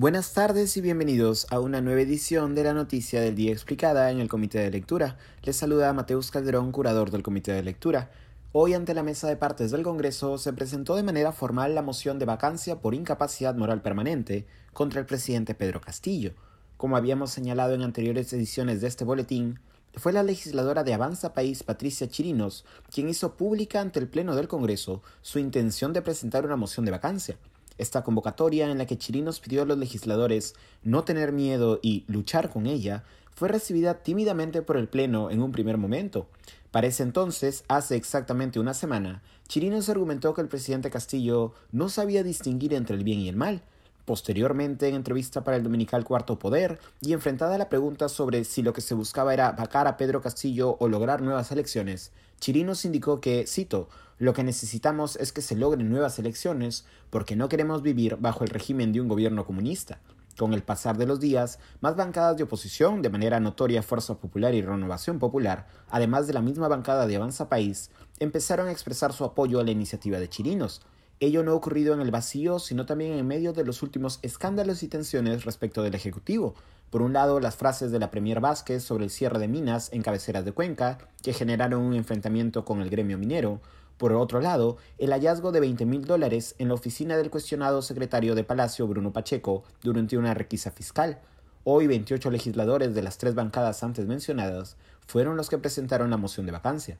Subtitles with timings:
[0.00, 4.20] Buenas tardes y bienvenidos a una nueva edición de la Noticia del Día Explicada en
[4.20, 5.16] el Comité de Lectura.
[5.42, 8.08] Les saluda Mateus Calderón, curador del Comité de Lectura.
[8.52, 12.20] Hoy ante la mesa de partes del Congreso se presentó de manera formal la moción
[12.20, 16.32] de vacancia por incapacidad moral permanente contra el presidente Pedro Castillo.
[16.76, 19.58] Como habíamos señalado en anteriores ediciones de este boletín,
[19.94, 24.46] fue la legisladora de Avanza País, Patricia Chirinos, quien hizo pública ante el Pleno del
[24.46, 27.36] Congreso su intención de presentar una moción de vacancia.
[27.78, 32.50] Esta convocatoria, en la que Chirinos pidió a los legisladores no tener miedo y luchar
[32.50, 36.26] con ella, fue recibida tímidamente por el Pleno en un primer momento.
[36.72, 42.22] Para ese entonces, hace exactamente una semana, Chirinos argumentó que el presidente Castillo no sabía
[42.22, 43.62] distinguir entre el bien y el mal,
[44.08, 48.62] Posteriormente, en entrevista para el Dominical Cuarto Poder y enfrentada a la pregunta sobre si
[48.62, 53.20] lo que se buscaba era vacar a Pedro Castillo o lograr nuevas elecciones, Chirinos indicó
[53.20, 58.16] que, cito, lo que necesitamos es que se logren nuevas elecciones porque no queremos vivir
[58.16, 60.00] bajo el régimen de un gobierno comunista.
[60.38, 64.54] Con el pasar de los días, más bancadas de oposición, de manera notoria Fuerza Popular
[64.54, 67.90] y Renovación Popular, además de la misma bancada de Avanza País,
[68.20, 70.80] empezaron a expresar su apoyo a la iniciativa de Chirinos,
[71.20, 74.84] Ello no ha ocurrido en el vacío, sino también en medio de los últimos escándalos
[74.84, 76.54] y tensiones respecto del Ejecutivo.
[76.90, 80.02] Por un lado, las frases de la Premier Vázquez sobre el cierre de minas en
[80.02, 83.60] cabeceras de Cuenca, que generaron un enfrentamiento con el gremio minero.
[83.96, 88.36] Por otro lado, el hallazgo de 20 mil dólares en la oficina del cuestionado secretario
[88.36, 91.18] de Palacio, Bruno Pacheco, durante una requisa fiscal.
[91.64, 96.46] Hoy, 28 legisladores de las tres bancadas antes mencionadas fueron los que presentaron la moción
[96.46, 96.96] de vacancia.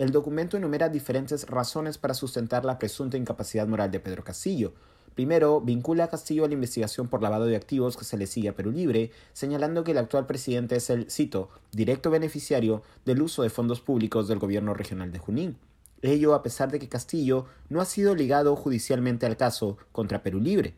[0.00, 4.72] El documento enumera diferentes razones para sustentar la presunta incapacidad moral de Pedro Castillo.
[5.14, 8.48] Primero, vincula a Castillo a la investigación por lavado de activos que se le sigue
[8.48, 13.42] a Perú Libre, señalando que el actual presidente es el, cito, directo beneficiario del uso
[13.42, 15.58] de fondos públicos del gobierno regional de Junín.
[16.00, 20.40] Ello a pesar de que Castillo no ha sido ligado judicialmente al caso contra Perú
[20.40, 20.72] Libre.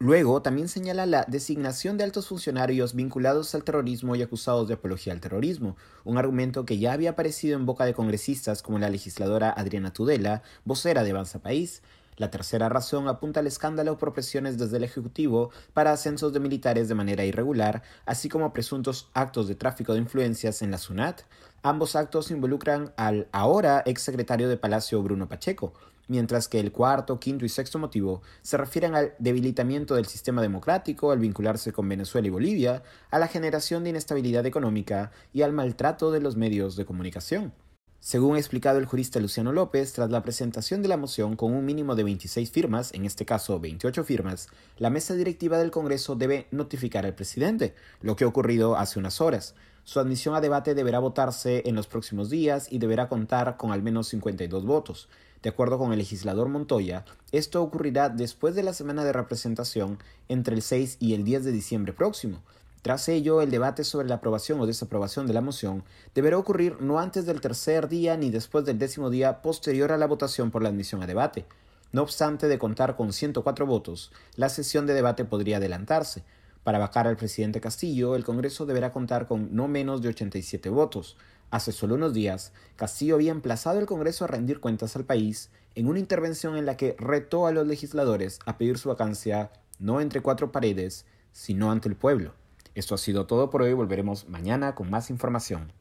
[0.00, 5.12] Luego, también señala la designación de altos funcionarios vinculados al terrorismo y acusados de apología
[5.12, 9.50] al terrorismo, un argumento que ya había aparecido en boca de congresistas como la legisladora
[9.50, 11.82] Adriana Tudela, vocera de Avanza País.
[12.18, 16.88] La tercera razón apunta al escándalo por presiones desde el Ejecutivo para ascensos de militares
[16.88, 21.22] de manera irregular, así como presuntos actos de tráfico de influencias en la SUNAT.
[21.62, 25.74] Ambos actos involucran al ahora exsecretario de Palacio Bruno Pacheco,
[26.08, 31.12] mientras que el cuarto, quinto y sexto motivo se refieren al debilitamiento del sistema democrático
[31.12, 36.10] al vincularse con Venezuela y Bolivia, a la generación de inestabilidad económica y al maltrato
[36.10, 37.52] de los medios de comunicación.
[38.00, 41.64] Según ha explicado el jurista Luciano López, tras la presentación de la moción con un
[41.64, 44.48] mínimo de 26 firmas, en este caso 28 firmas,
[44.78, 49.20] la mesa directiva del Congreso debe notificar al presidente, lo que ha ocurrido hace unas
[49.20, 49.56] horas.
[49.82, 53.82] Su admisión a debate deberá votarse en los próximos días y deberá contar con al
[53.82, 55.08] menos 52 votos.
[55.42, 59.98] De acuerdo con el legislador Montoya, esto ocurrirá después de la semana de representación
[60.28, 62.42] entre el 6 y el 10 de diciembre próximo.
[62.82, 65.84] Tras ello, el debate sobre la aprobación o desaprobación de la moción
[66.14, 70.06] deberá ocurrir no antes del tercer día ni después del décimo día posterior a la
[70.06, 71.44] votación por la admisión a debate.
[71.90, 76.22] No obstante de contar con 104 votos, la sesión de debate podría adelantarse.
[76.62, 81.16] Para vacar al presidente Castillo, el Congreso deberá contar con no menos de 87 votos.
[81.50, 85.86] Hace solo unos días, Castillo había emplazado al Congreso a rendir cuentas al país en
[85.86, 90.20] una intervención en la que retó a los legisladores a pedir su vacancia no entre
[90.20, 92.34] cuatro paredes, sino ante el pueblo.
[92.74, 95.72] Esto ha sido todo por hoy, volveremos mañana con más información.